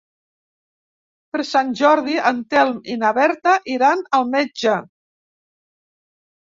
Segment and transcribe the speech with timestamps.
[1.35, 4.83] Per Sant Jordi en Telm i na Berta iran al metge.